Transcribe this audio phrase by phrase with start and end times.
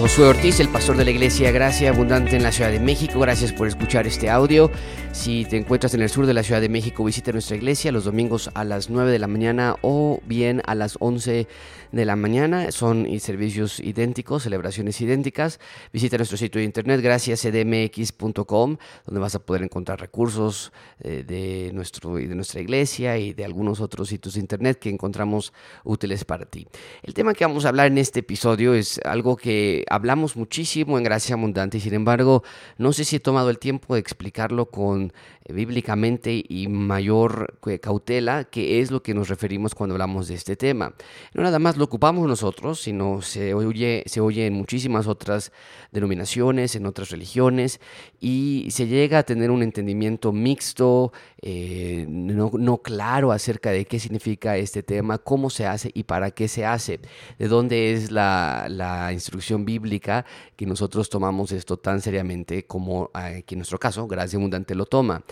[0.00, 3.18] Josué Ortiz, el pastor de la Iglesia Gracia Abundante en la Ciudad de México.
[3.20, 4.70] Gracias por escuchar este audio.
[5.18, 8.04] Si te encuentras en el sur de la Ciudad de México, visita nuestra iglesia los
[8.04, 11.48] domingos a las 9 de la mañana o bien a las 11
[11.90, 12.70] de la mañana.
[12.70, 15.58] Son servicios idénticos, celebraciones idénticas.
[15.92, 22.14] Visita nuestro sitio de internet graciascdmx.com, donde vas a poder encontrar recursos eh, de, nuestro,
[22.14, 26.68] de nuestra iglesia y de algunos otros sitios de internet que encontramos útiles para ti.
[27.02, 31.02] El tema que vamos a hablar en este episodio es algo que hablamos muchísimo en
[31.02, 32.44] Gracia Abundante y sin embargo
[32.76, 35.07] no sé si he tomado el tiempo de explicarlo con
[35.48, 40.56] bíblicamente y mayor eh, cautela qué es lo que nos referimos cuando hablamos de este
[40.56, 40.94] tema.
[41.34, 45.52] No nada más lo ocupamos nosotros, sino se oye, se oye en muchísimas otras
[45.90, 47.80] denominaciones, en otras religiones
[48.20, 53.98] y se llega a tener un entendimiento mixto, eh, no, no claro acerca de qué
[53.98, 57.00] significa este tema, cómo se hace y para qué se hace,
[57.38, 60.24] de dónde es la, la instrucción bíblica
[60.56, 65.22] que nosotros tomamos esto tan seriamente como aquí en nuestro caso, Gracia Abundante lo toma.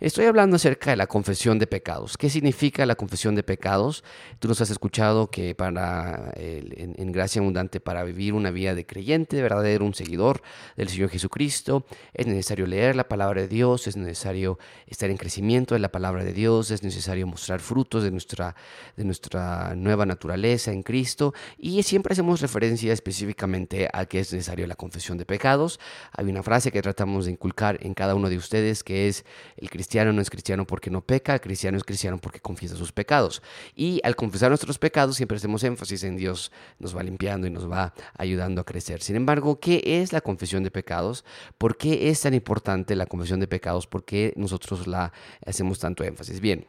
[0.00, 2.16] Estoy hablando acerca de la confesión de pecados.
[2.16, 4.02] ¿Qué significa la confesión de pecados?
[4.40, 9.40] Tú nos has escuchado que para en, gracia abundante para vivir una vida de creyente,
[9.40, 10.42] verdadero, un seguidor
[10.76, 15.74] del Señor Jesucristo, es necesario leer la palabra de Dios, es necesario estar en crecimiento
[15.74, 18.56] de la palabra de Dios, es necesario mostrar frutos de nuestra,
[18.96, 24.66] de nuestra nueva naturaleza en Cristo y siempre hacemos referencia específicamente a que es necesario
[24.66, 25.78] la confesión de pecados.
[26.16, 29.24] Hay una frase que tratamos de inculcar en cada uno de ustedes que es
[29.56, 32.74] el cristiano cristiano no es cristiano porque no peca, el cristiano es cristiano porque confiesa
[32.74, 33.42] sus pecados.
[33.76, 37.70] Y al confesar nuestros pecados siempre hacemos énfasis en Dios, nos va limpiando y nos
[37.70, 39.02] va ayudando a crecer.
[39.02, 41.26] Sin embargo, ¿qué es la confesión de pecados?
[41.58, 43.86] ¿Por qué es tan importante la confesión de pecados?
[43.86, 45.12] ¿Por qué nosotros la
[45.44, 46.40] hacemos tanto énfasis?
[46.40, 46.66] Bien.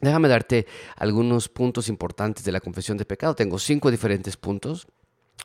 [0.00, 0.66] Déjame darte
[0.96, 3.34] algunos puntos importantes de la confesión de pecado.
[3.34, 4.86] Tengo cinco diferentes puntos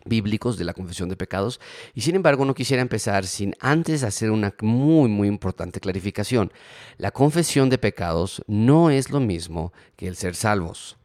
[0.05, 1.59] bíblicos de la confesión de pecados
[1.93, 6.51] y sin embargo no quisiera empezar sin antes hacer una muy muy importante clarificación.
[6.97, 10.97] La confesión de pecados no es lo mismo que el ser salvos.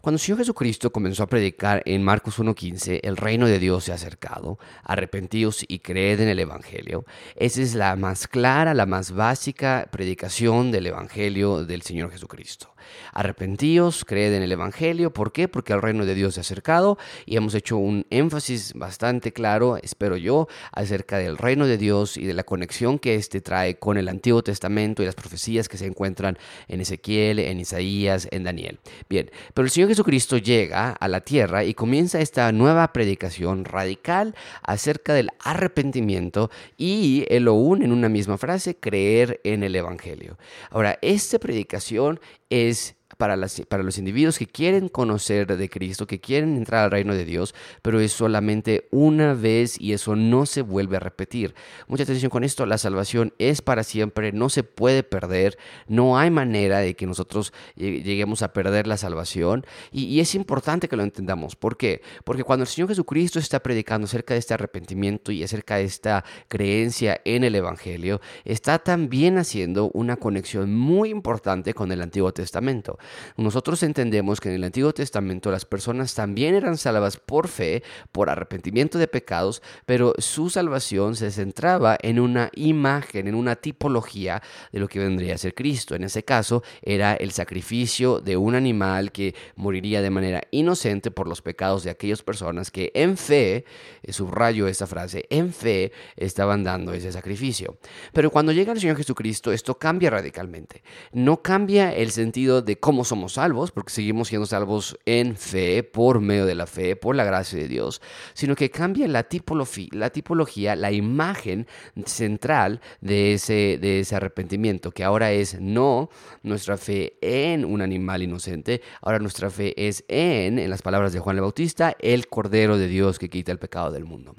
[0.00, 3.92] Cuando el Señor Jesucristo comenzó a predicar en Marcos 1.15, el reino de Dios se
[3.92, 7.04] ha acercado, arrepentíos y creed en el Evangelio,
[7.36, 12.74] esa es la más clara, la más básica predicación del Evangelio del Señor Jesucristo.
[13.12, 15.12] Arrepentíos, creed en el Evangelio.
[15.12, 15.48] ¿Por qué?
[15.48, 16.96] Porque el reino de Dios se ha acercado
[17.26, 22.24] y hemos hecho un énfasis bastante claro, espero yo, acerca del reino de Dios y
[22.24, 25.86] de la conexión que éste trae con el Antiguo Testamento y las profecías que se
[25.86, 28.78] encuentran en Ezequiel, en Isaías, en Daniel.
[29.08, 34.36] Bien, pero el Señor Jesucristo llega a la tierra y comienza esta nueva predicación radical
[34.62, 40.38] acerca del arrepentimiento y él lo une en una misma frase, creer en el Evangelio.
[40.70, 42.20] Ahora, esta predicación
[42.50, 43.36] es para,
[43.68, 47.54] para los individuos que quieren conocer de Cristo, que quieren entrar al reino de Dios,
[47.82, 51.54] pero es solamente una vez y eso no se vuelve a repetir.
[51.86, 56.30] Mucha atención con esto, la salvación es para siempre, no se puede perder, no hay
[56.30, 61.02] manera de que nosotros lleguemos a perder la salvación y, y es importante que lo
[61.02, 61.56] entendamos.
[61.56, 62.02] ¿Por qué?
[62.24, 66.24] Porque cuando el Señor Jesucristo está predicando acerca de este arrepentimiento y acerca de esta
[66.48, 72.98] creencia en el Evangelio, está también haciendo una conexión muy importante con el Antiguo Testamento.
[73.36, 78.30] Nosotros entendemos que en el Antiguo Testamento las personas también eran salvas por fe, por
[78.30, 84.80] arrepentimiento de pecados, pero su salvación se centraba en una imagen, en una tipología de
[84.80, 85.94] lo que vendría a ser Cristo.
[85.94, 91.28] En ese caso era el sacrificio de un animal que moriría de manera inocente por
[91.28, 93.64] los pecados de aquellas personas que en fe,
[94.02, 97.78] eh, subrayo esta frase, en fe estaban dando ese sacrificio.
[98.12, 100.82] Pero cuando llega el Señor Jesucristo, esto cambia radicalmente.
[101.12, 106.20] No cambia el sentido de cómo somos salvos, porque seguimos siendo salvos en fe, por
[106.20, 108.02] medio de la fe, por la gracia de Dios,
[108.34, 111.66] sino que cambia la, tipología, la, tipología, la imagen
[112.04, 116.10] central de ese, de ese arrepentimiento, que ahora es no
[116.42, 121.20] nuestra fe en un animal inocente, ahora nuestra fe es en, en las palabras de
[121.20, 124.34] Juan el Bautista, el Cordero de Dios que quita el pecado del mundo.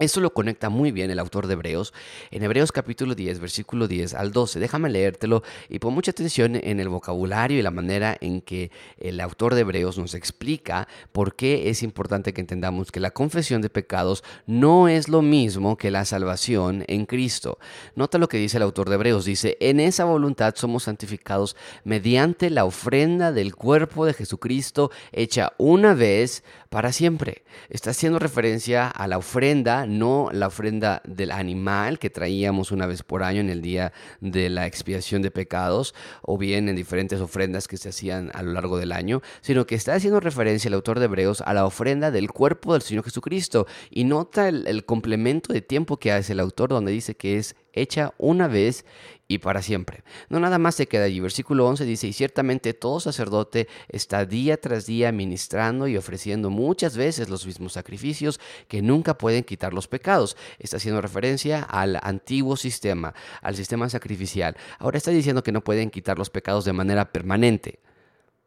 [0.00, 1.92] Esto lo conecta muy bien el autor de Hebreos,
[2.30, 4.58] en Hebreos capítulo 10, versículo 10 al 12.
[4.58, 9.20] Déjame leértelo y pon mucha atención en el vocabulario y la manera en que el
[9.20, 13.68] autor de Hebreos nos explica por qué es importante que entendamos que la confesión de
[13.68, 17.58] pecados no es lo mismo que la salvación en Cristo.
[17.94, 22.48] Nota lo que dice el autor de Hebreos, dice, en esa voluntad somos santificados mediante
[22.48, 27.42] la ofrenda del cuerpo de Jesucristo hecha una vez para siempre.
[27.68, 33.02] Está haciendo referencia a la ofrenda no la ofrenda del animal que traíamos una vez
[33.02, 37.68] por año en el día de la expiación de pecados, o bien en diferentes ofrendas
[37.68, 40.98] que se hacían a lo largo del año, sino que está haciendo referencia el autor
[40.98, 43.66] de Hebreos a la ofrenda del cuerpo del Señor Jesucristo.
[43.90, 47.56] Y nota el, el complemento de tiempo que hace el autor donde dice que es
[47.72, 48.84] hecha una vez
[49.30, 50.02] y para siempre.
[50.28, 51.20] No nada más se queda allí.
[51.20, 56.96] Versículo 11 dice, y ciertamente todo sacerdote está día tras día ministrando y ofreciendo muchas
[56.96, 60.36] veces los mismos sacrificios que nunca pueden quitar los pecados.
[60.58, 64.56] Está haciendo referencia al antiguo sistema, al sistema sacrificial.
[64.80, 67.78] Ahora está diciendo que no pueden quitar los pecados de manera permanente,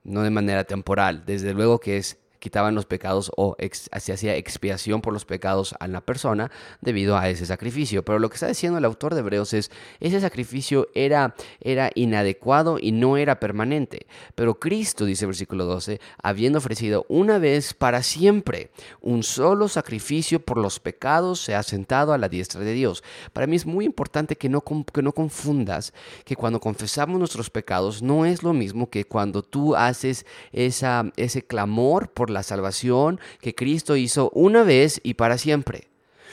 [0.04, 1.24] no de manera temporal.
[1.26, 5.88] Desde luego que es quitaban los pecados o se hacía expiación por los pecados a
[5.88, 6.52] la persona
[6.82, 8.04] debido a ese sacrificio.
[8.04, 12.80] Pero lo que está diciendo el autor de Hebreos es, ese sacrificio era, era inadecuado
[12.82, 14.08] y no era permanente.
[14.36, 20.42] Pero Cristo, dice el versículo 12, habiendo ofrecido una vez para siempre un solo sacrificio
[20.42, 23.06] por los pecados, se ha sentado a la diestra de Dios.
[23.32, 25.94] Para mí es muy importante que no, que no confundas
[26.26, 31.42] que cuando confesamos nuestros pecados no es lo mismo que cuando tú haces esa, ese
[31.42, 35.88] clamor por la salvación que Cristo hizo una vez y para siempre.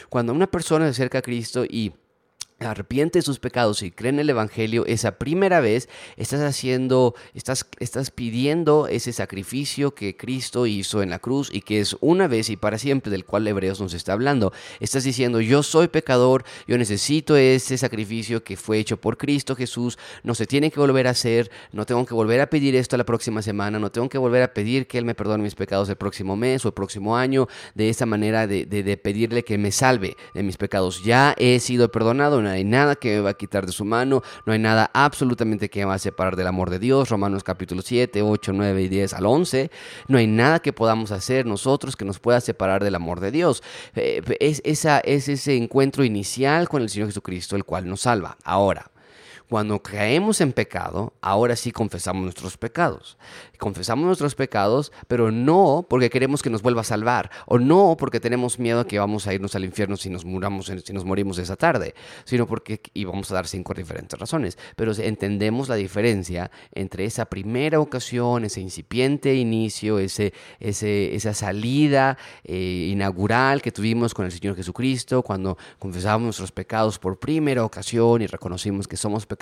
[0.09, 1.93] Cuando una persona se acerca a Cristo y
[2.61, 7.67] arrepiente de sus pecados y cree en el Evangelio, esa primera vez estás haciendo, estás,
[7.79, 12.51] estás pidiendo ese sacrificio que Cristo hizo en la cruz y que es una vez
[12.51, 14.53] y para siempre del cual Hebreos nos está hablando.
[14.81, 19.99] Estás diciendo, yo soy pecador, yo necesito ese sacrificio que fue hecho por Cristo Jesús,
[20.23, 23.05] no se tiene que volver a hacer, no tengo que volver a pedir esto la
[23.05, 25.97] próxima semana, no tengo que volver a pedir que Él me perdone mis pecados el
[25.97, 30.17] próximo mes o el próximo año, de esa manera de, de, pedirle que me salve
[30.35, 31.03] de mis pecados.
[31.05, 34.23] Ya he sido perdonado, no hay nada que me va a quitar de su mano,
[34.45, 37.09] no hay nada absolutamente que me va a separar del amor de Dios.
[37.09, 39.71] Romanos capítulo 7, 8, 9 y 10 al 11.
[40.09, 43.63] No hay nada que podamos hacer nosotros que nos pueda separar del amor de Dios.
[43.95, 44.85] Eh, es, es
[45.29, 48.37] ese encuentro inicial con el Señor Jesucristo, el cual nos salva.
[48.43, 48.91] Ahora,
[49.51, 53.19] cuando caemos en pecado, ahora sí confesamos nuestros pecados.
[53.59, 58.21] Confesamos nuestros pecados, pero no porque queremos que nos vuelva a salvar, o no porque
[58.21, 61.57] tenemos miedo que vamos a irnos al infierno si nos, muramos, si nos morimos esa
[61.57, 67.05] tarde, sino porque, y vamos a dar cinco diferentes razones, pero entendemos la diferencia entre
[67.05, 74.27] esa primera ocasión, ese incipiente inicio, ese, ese, esa salida eh, inaugural que tuvimos con
[74.27, 79.40] el Señor Jesucristo, cuando confesamos nuestros pecados por primera ocasión y reconocimos que somos pecadores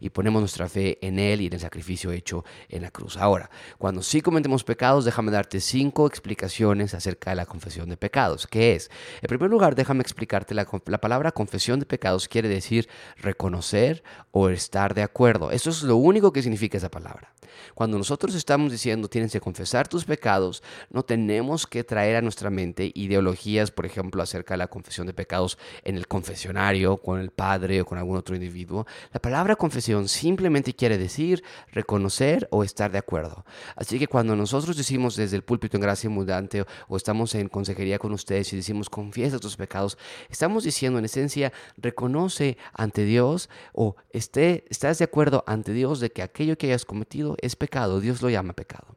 [0.00, 3.16] y ponemos nuestra fe en Él y en el sacrificio hecho en la cruz.
[3.16, 8.46] Ahora, cuando sí cometemos pecados, déjame darte cinco explicaciones acerca de la confesión de pecados.
[8.46, 8.90] ¿Qué es?
[9.22, 14.48] En primer lugar, déjame explicarte la, la palabra confesión de pecados quiere decir reconocer o
[14.48, 15.50] estar de acuerdo.
[15.50, 17.32] Eso es lo único que significa esa palabra.
[17.74, 22.50] Cuando nosotros estamos diciendo tienes que confesar tus pecados, no tenemos que traer a nuestra
[22.50, 27.30] mente ideologías, por ejemplo, acerca de la confesión de pecados en el confesionario, con el
[27.30, 28.86] padre o con algún otro individuo.
[29.12, 33.46] La palabra confesión simplemente quiere decir reconocer o estar de acuerdo.
[33.76, 37.98] Así que cuando nosotros decimos desde el púlpito en gracia abundante o estamos en consejería
[37.98, 39.96] con ustedes y decimos confiesa tus pecados,
[40.28, 46.10] estamos diciendo en esencia reconoce ante Dios o esté, estás de acuerdo ante Dios de
[46.10, 48.96] que aquello que hayas cometido es pecado, Dios lo llama pecado.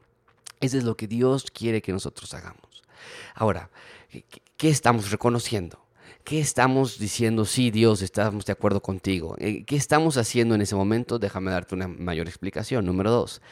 [0.60, 2.83] Eso es lo que Dios quiere que nosotros hagamos.
[3.36, 3.69] Ahora,
[4.57, 5.85] ¿qué estamos reconociendo?
[6.25, 7.46] ¿Qué estamos diciendo?
[7.46, 9.36] Sí, Dios, estamos de acuerdo contigo.
[9.38, 11.20] Eh, ¿Qué estamos haciendo en ese momento?
[11.20, 12.84] Déjame darte una mayor explicación.
[12.84, 13.44] Número dos,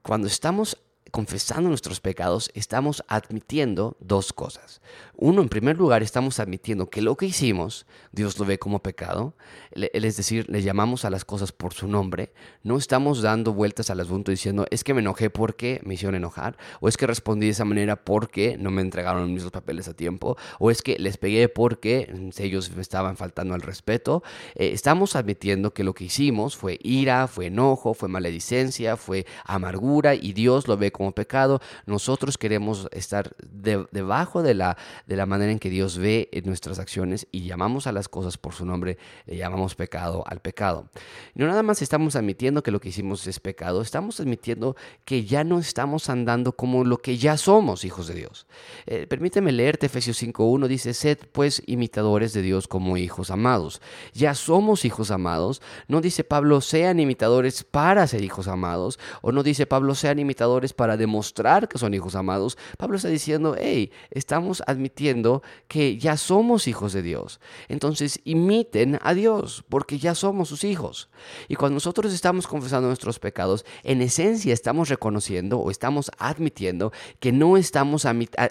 [0.00, 0.78] cuando estamos
[1.12, 4.80] confesando nuestros pecados, estamos admitiendo dos cosas.
[5.14, 9.34] Uno, en primer lugar, estamos admitiendo que lo que hicimos, Dios lo ve como pecado.
[9.70, 12.32] Es decir, le llamamos a las cosas por su nombre.
[12.62, 16.56] No estamos dando vueltas al asunto diciendo, es que me enojé porque me hicieron enojar,
[16.80, 20.38] o es que respondí de esa manera porque no me entregaron mis papeles a tiempo,
[20.58, 24.22] o es que les pegué porque ellos me estaban faltando al respeto.
[24.54, 30.14] Eh, estamos admitiendo que lo que hicimos fue ira, fue enojo, fue maledicencia, fue amargura,
[30.14, 34.76] y Dios lo ve como pecado, nosotros queremos estar debajo de la,
[35.08, 38.52] de la manera en que Dios ve nuestras acciones y llamamos a las cosas por
[38.54, 40.88] su nombre, le llamamos pecado al pecado.
[41.34, 45.42] No nada más estamos admitiendo que lo que hicimos es pecado, estamos admitiendo que ya
[45.44, 48.46] no estamos andando como lo que ya somos hijos de Dios.
[48.86, 53.80] Eh, permíteme leerte Efesios 5.1, dice, sed pues imitadores de Dios como hijos amados.
[54.12, 59.42] Ya somos hijos amados, no dice Pablo, sean imitadores para ser hijos amados, o no
[59.42, 64.62] dice Pablo, sean imitadores para demostrar que son hijos amados, Pablo está diciendo, hey, estamos
[64.66, 67.40] admitiendo que ya somos hijos de Dios.
[67.68, 71.08] Entonces imiten a Dios, porque ya somos sus hijos.
[71.48, 77.32] Y cuando nosotros estamos confesando nuestros pecados, en esencia estamos reconociendo o estamos admitiendo que
[77.32, 78.06] no estamos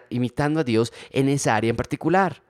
[0.09, 2.41] imitando a Dios en esa área en particular.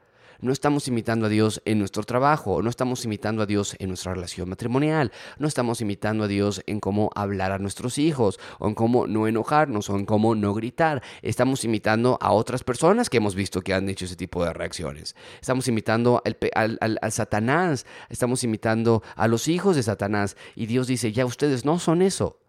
[0.42, 4.14] No estamos imitando a Dios en nuestro trabajo, no estamos imitando a Dios en nuestra
[4.14, 8.76] relación matrimonial, no estamos imitando a Dios en cómo hablar a nuestros hijos, o en
[8.76, 11.02] cómo no enojarnos, o en cómo no gritar.
[11.22, 15.16] Estamos imitando a otras personas que hemos visto que han hecho ese tipo de reacciones.
[15.40, 16.22] Estamos imitando
[16.54, 20.36] al, al Satanás, estamos imitando a los hijos de Satanás.
[20.56, 22.40] Y Dios dice, ya ustedes no son eso.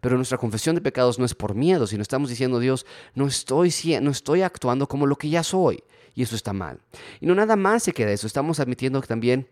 [0.00, 3.72] Pero nuestra confesión de pecados no es por miedo, sino estamos diciendo, Dios, no estoy,
[4.00, 5.82] no estoy actuando como lo que ya soy.
[6.14, 6.80] Y eso está mal.
[7.20, 9.48] Y no nada más se queda eso, estamos admitiendo también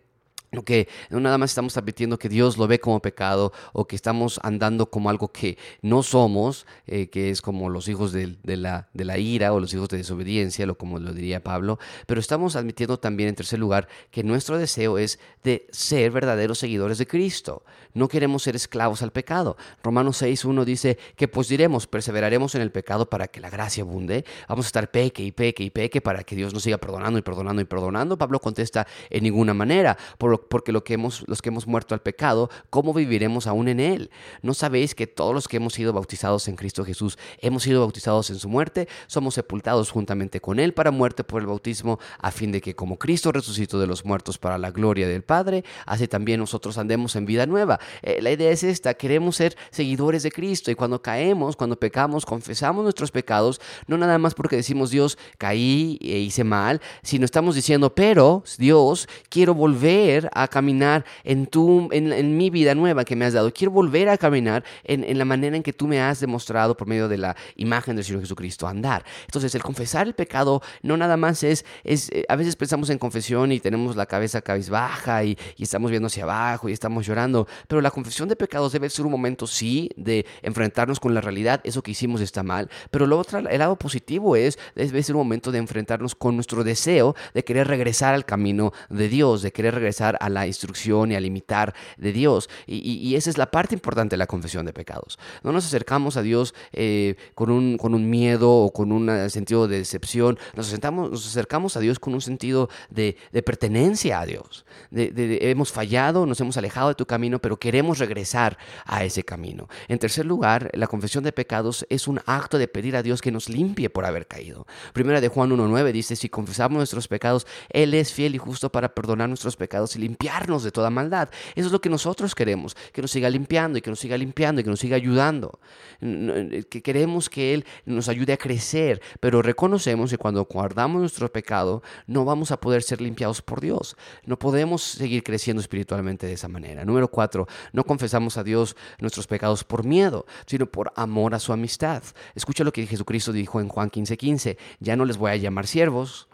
[0.65, 4.39] que no nada más estamos admitiendo que Dios lo ve como pecado o que estamos
[4.43, 9.05] andando como algo que no somos, eh, que es como los hijos de, la, de,
[9.05, 12.97] la, ira o los hijos de desobediencia, lo como lo diría Pablo, pero estamos admitiendo
[12.97, 17.63] también en tercer lugar que nuestro deseo es de ser verdaderos seguidores de Cristo.
[17.93, 19.57] No queremos ser esclavos al pecado.
[19.83, 24.23] Romanos 6.1 dice que pues diremos, perseveraremos en el pecado para que la gracia abunde.
[24.47, 27.21] Vamos a estar peque y peque y peque para que Dios nos siga perdonando y
[27.21, 28.17] perdonando y perdonando.
[28.17, 32.01] Pablo contesta en ninguna manera, por porque lo que hemos, los que hemos muerto al
[32.01, 34.09] pecado, ¿cómo viviremos aún en él?
[34.41, 38.29] ¿No sabéis que todos los que hemos sido bautizados en Cristo Jesús, hemos sido bautizados
[38.29, 38.87] en su muerte?
[39.07, 42.97] Somos sepultados juntamente con él para muerte por el bautismo, a fin de que como
[42.97, 47.25] Cristo resucitó de los muertos para la gloria del Padre, así también nosotros andemos en
[47.25, 47.79] vida nueva.
[48.01, 52.25] Eh, la idea es esta, queremos ser seguidores de Cristo y cuando caemos, cuando pecamos,
[52.25, 57.55] confesamos nuestros pecados, no nada más porque decimos Dios, caí e hice mal, sino estamos
[57.55, 63.25] diciendo, pero Dios, quiero volver a caminar en, tu, en, mi vida nueva que me
[63.25, 63.53] has dado.
[63.53, 67.07] Quiero volver a caminar en, la manera en que tú me has demostrado por medio
[67.07, 69.03] de la imagen del Señor Jesucristo andar.
[69.25, 72.97] Entonces, el confesar el pecado no nada más es, es eh, a veces pensamos en
[72.97, 77.47] confesión y tenemos la cabeza cabizbaja y, y estamos viendo hacia abajo y estamos llorando,
[77.67, 81.61] pero la confesión de pecados debe ser un momento, sí, de enfrentarnos con la realidad,
[81.63, 85.21] eso que hicimos está mal, pero lo otro, el lado positivo es, debe ser un
[85.21, 89.75] momento de enfrentarnos con nuestro deseo de querer regresar al camino de Dios, de querer
[89.75, 92.49] regresar a la instrucción y al imitar de Dios.
[92.65, 95.17] Y, esa es la parte importante de la confesión de pecados.
[95.43, 99.67] No nos acercamos a Dios eh, con, un, con un miedo o con un sentido
[99.67, 104.65] de decepción, nos, nos acercamos a Dios con un sentido de, pertenencia a Dios.
[104.91, 109.67] hemos fallado, nos hemos alejado de tu camino, pero queremos regresar a ese camino.
[109.87, 113.31] En tercer lugar, la confesión de pecados es un acto de pedir a Dios que
[113.31, 114.65] nos limpie por haber caído.
[114.93, 118.93] Primera de Juan 1.9 dice, si confesamos nuestros pecados, Él es fiel y justo para
[118.93, 121.29] perdonar nuestros pecados y limpiarnos de toda maldad.
[121.55, 124.61] Eso es lo que nosotros queremos, que nos siga limpiando y que nos siga limpiando
[124.61, 125.59] y que nos siga ayudando.
[125.99, 131.81] Que queremos que Él nos ayude a crecer, pero reconocemos que cuando guardamos nuestro pecado,
[132.05, 133.95] no vamos a poder ser limpiados por Dios.
[134.25, 136.85] No podemos seguir creciendo espiritualmente de esa manera.
[136.85, 141.53] Número cuatro, no confesamos a Dios nuestros pecados por miedo, sino por amor a su
[141.53, 142.03] amistad.
[142.35, 144.17] Escucha lo que Jesucristo dijo en Juan 15:15.
[144.17, 144.57] 15.
[144.79, 146.27] Ya no les voy a llamar siervos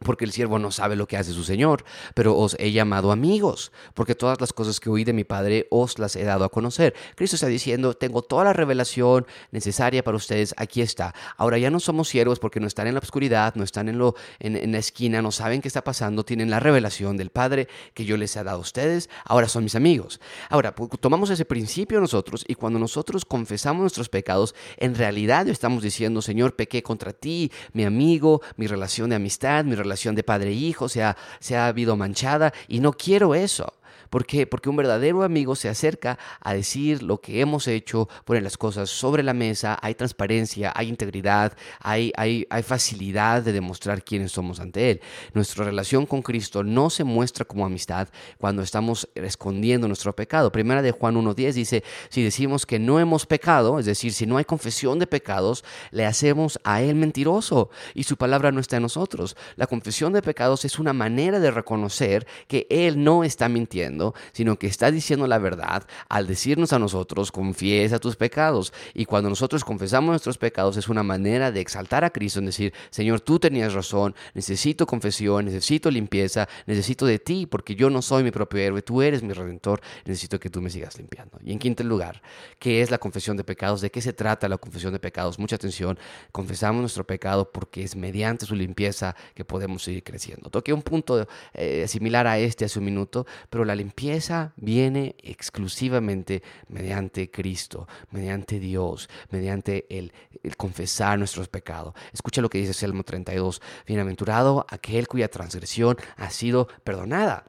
[0.00, 1.84] porque el siervo no sabe lo que hace su Señor,
[2.14, 5.98] pero os he llamado amigos, porque todas las cosas que oí de mi Padre os
[5.98, 6.94] las he dado a conocer.
[7.14, 11.14] Cristo está diciendo, tengo toda la revelación necesaria para ustedes, aquí está.
[11.38, 14.14] Ahora ya no somos siervos porque no están en la oscuridad, no están en, lo,
[14.38, 18.18] en, la esquina, no saben qué está pasando, tienen la revelación del Padre que yo
[18.18, 20.20] les he dado a ustedes, ahora son mis amigos.
[20.50, 26.20] Ahora, tomamos ese principio nosotros y cuando nosotros confesamos nuestros pecados, en realidad estamos diciendo,
[26.20, 30.50] Señor, pequé contra ti, mi amigo, mi relación de amistad, mi relación relación de padre
[30.50, 33.72] e hijo se ha, se ha habido manchada y no quiero eso.
[34.10, 34.46] ¿Por qué?
[34.46, 38.90] Porque un verdadero amigo se acerca a decir lo que hemos hecho, pone las cosas
[38.90, 44.90] sobre la mesa, hay transparencia, hay integridad, hay, hay, facilidad de demostrar quiénes somos ante
[44.90, 45.00] Él.
[45.34, 48.08] Nuestra relación con Cristo no se muestra como amistad
[48.38, 50.50] cuando estamos escondiendo nuestro pecado.
[50.50, 54.36] Primera de Juan 1.10 dice, si decimos que no hemos pecado, es decir, si no
[54.36, 58.82] hay confesión de pecados, le hacemos a Él mentiroso y su palabra no está en
[58.82, 59.36] nosotros.
[59.56, 63.95] La confesión de pecados es una manera de reconocer que Él no está mintiendo
[64.32, 68.72] sino que está diciendo la verdad al decirnos a nosotros, confiesa tus pecados.
[68.94, 72.72] Y cuando nosotros confesamos nuestros pecados es una manera de exaltar a Cristo, en decir,
[72.90, 78.22] Señor, tú tenías razón, necesito confesión, necesito limpieza, necesito de ti, porque yo no soy
[78.22, 81.38] mi propio héroe, tú eres mi redentor, necesito que tú me sigas limpiando.
[81.44, 82.22] Y en quinto lugar,
[82.58, 83.80] ¿qué es la confesión de pecados?
[83.80, 85.38] ¿De qué se trata la confesión de pecados?
[85.38, 85.98] Mucha atención,
[86.32, 90.50] confesamos nuestro pecado porque es mediante su limpieza que podemos seguir creciendo.
[90.50, 95.14] Toqué un punto eh, similar a este hace un minuto, pero la limpieza limpieza viene
[95.22, 100.12] exclusivamente mediante Cristo, mediante Dios, mediante el,
[100.56, 101.94] confesar nuestros pecados.
[102.12, 103.62] Escucha lo que dice Salmo 32.
[103.86, 107.44] Bienaventurado aquel cuya transgresión ha sido perdonada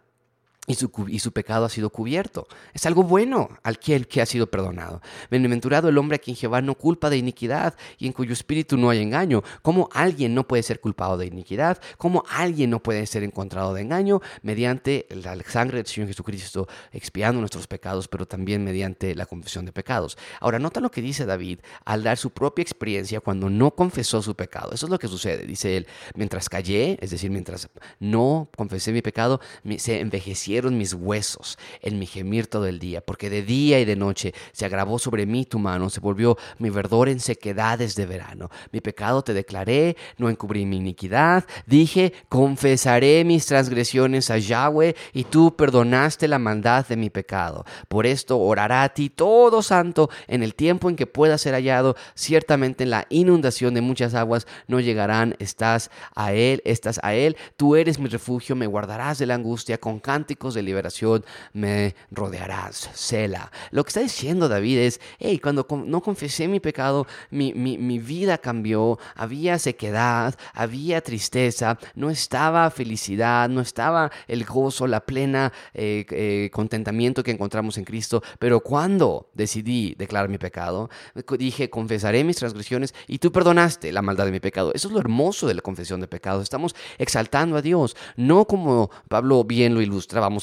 [0.69, 2.45] y su, pecado ha sido cubierto.
[2.73, 5.01] Es algo bueno al que, que ha sido perdonado.
[5.31, 8.89] Bienaventurado el hombre a quien Jehová no culpa de iniquidad y en cuyo espíritu no
[8.89, 9.43] hay engaño.
[9.61, 11.79] ¿Cómo alguien no puede ser culpado de iniquidad?
[11.97, 14.19] ¿Cómo alguien no puede ser encontrado de engaño?
[14.41, 19.71] Mediante la sangre del Señor Jesucristo expiando nuestros pecados, pero también mediante la confesión de
[19.71, 20.17] pecados.
[20.41, 24.35] Ahora, nota lo que dice David al dar su propia experiencia cuando no confesó su
[24.35, 24.71] pecado.
[24.73, 25.45] Eso es lo que sucede.
[25.45, 27.69] Dice él, mientras callé, es decir, mientras
[28.01, 29.39] no confesé mi pecado,
[29.77, 33.95] se envejecieron mis huesos en mi gemir todo el día, porque de día y de
[33.95, 38.49] noche se agravó sobre mí tu mano, se volvió mi verdor en sequedades de verano.
[38.71, 45.23] Mi pecado te declaré, no encubrí mi iniquidad, dije, confesaré mis transgresiones a Yahweh, y
[45.23, 47.65] tú perdonaste la maldad de mi pecado.
[47.87, 51.95] Por esto orará a ti todo santo en el tiempo en que pueda ser hallado,
[52.15, 57.37] ciertamente en la inundación de muchas aguas no llegarán, estás a él, estás a él,
[57.55, 61.23] tú eres mi refugio, me guardarás de la angustia con cánticos de liberación
[61.53, 62.89] me rodearás.
[62.93, 63.51] Sela.
[63.71, 67.51] Lo que está diciendo David es, hey, cuando no confesé mi pecado, mi,
[67.99, 75.51] vida cambió, había sequedad, había tristeza, no estaba felicidad, no estaba el gozo, la plena
[75.73, 78.21] eh, eh, contentamiento que encontramos en Cristo.
[78.39, 80.89] Pero cuando decidí declarar mi pecado,
[81.37, 84.71] dije, confesaré mis transgresiones y tú perdonaste la maldad de mi pecado.
[84.73, 86.41] Eso es lo hermoso de la confesión de pecado.
[86.41, 89.81] Estamos exaltando a Dios, no como Pablo bien lo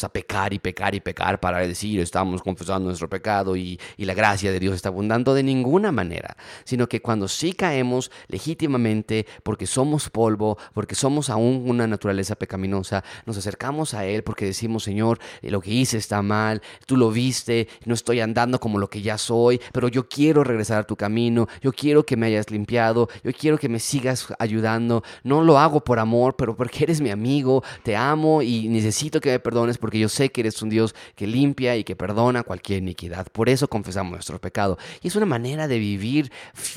[0.03, 4.15] a pecar y pecar y pecar para decir estamos confesando nuestro pecado y, y la
[4.15, 9.67] gracia de Dios está abundando de ninguna manera, sino que cuando sí caemos legítimamente porque
[9.67, 15.19] somos polvo, porque somos aún una naturaleza pecaminosa, nos acercamos a Él porque decimos, Señor,
[15.43, 19.03] eh, lo que hice está mal, tú lo viste, no estoy andando como lo que
[19.03, 23.09] ya soy, pero yo quiero regresar a tu camino, yo quiero que me hayas limpiado,
[23.23, 27.11] yo quiero que me sigas ayudando, no lo hago por amor, pero porque eres mi
[27.11, 30.95] amigo, te amo y necesito que me perdones porque yo sé que eres un Dios
[31.15, 33.27] que limpia y que perdona cualquier iniquidad.
[33.33, 34.79] Por eso confesamos nuestro pecado.
[35.03, 36.33] Y es una manera de vivir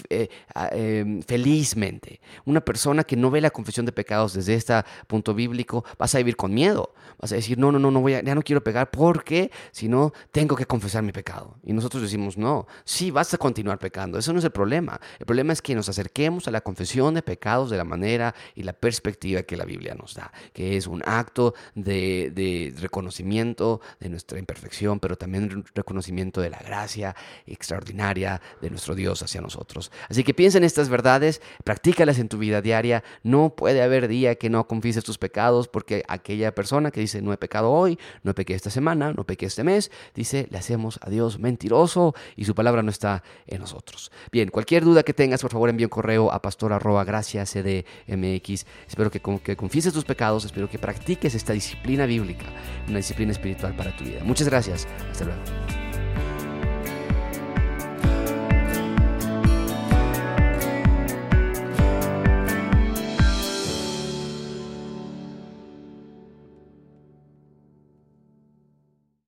[0.09, 0.29] eh,
[0.71, 2.19] em, felizmente.
[2.45, 4.73] Una persona que no ve la confesión de pecados desde este
[5.07, 6.93] punto bíblico, vas a vivir con miedo.
[7.19, 9.87] Vas a decir, no, no, no, no voy a, ya no quiero pecar porque si
[9.87, 11.57] no, tengo que confesar mi pecado.
[11.63, 14.19] Y nosotros decimos, no, sí, vas a continuar pecando.
[14.19, 14.99] Eso no es el problema.
[15.19, 18.63] El problema es que nos acerquemos a la confesión de pecados de la manera y
[18.63, 24.09] la perspectiva que la Biblia nos da, que es un acto de, de reconocimiento de
[24.09, 29.91] nuestra imperfección, pero también reconocimiento de la gracia extraordinaria de nuestro Dios hacia nosotros.
[30.09, 33.03] Así que piensa en estas verdades, practícalas en tu vida diaria.
[33.23, 37.33] No puede haber día que no confieses tus pecados, porque aquella persona que dice no
[37.33, 41.09] he pecado hoy, no pequé esta semana, no pequé este mes, dice le hacemos a
[41.09, 44.11] Dios mentiroso y su palabra no está en nosotros.
[44.31, 48.65] Bien, cualquier duda que tengas, por favor envíe un correo a pastor arroba cdmx.
[48.87, 52.45] Espero que, que confieses tus pecados, espero que practiques esta disciplina bíblica
[52.87, 54.23] una disciplina espiritual para tu vida.
[54.23, 54.87] Muchas gracias.
[55.11, 55.86] Hasta luego.